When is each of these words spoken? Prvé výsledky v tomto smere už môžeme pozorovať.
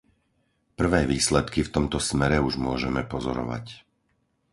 Prvé 0.81 1.01
výsledky 1.13 1.59
v 1.63 1.69
tomto 1.75 1.97
smere 2.09 2.37
už 2.47 2.55
môžeme 2.67 3.01
pozorovať. 3.13 3.65